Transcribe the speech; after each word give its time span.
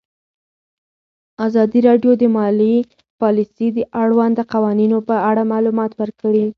ازادي 1.45 1.79
راډیو 1.87 2.11
د 2.21 2.23
مالي 2.37 2.75
پالیسي 3.21 3.67
د 3.77 3.79
اړونده 4.01 4.43
قوانینو 4.53 4.97
په 5.07 5.15
اړه 5.29 5.41
معلومات 5.53 5.91
ورکړي. 6.01 6.45